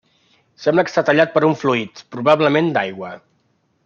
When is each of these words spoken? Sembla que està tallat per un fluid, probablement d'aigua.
Sembla 0.61 0.85
que 0.85 0.91
està 0.93 1.03
tallat 1.09 1.35
per 1.35 1.43
un 1.49 1.53
fluid, 1.63 2.01
probablement 2.17 2.71
d'aigua. 2.79 3.13